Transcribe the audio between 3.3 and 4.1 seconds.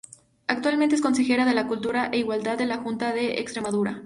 Extremadura.